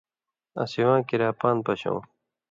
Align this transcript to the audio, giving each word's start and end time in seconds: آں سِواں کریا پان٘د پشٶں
آں 0.59 0.67
سِواں 0.71 1.01
کریا 1.07 1.29
پان٘د 1.39 1.59
پشٶں 1.65 2.01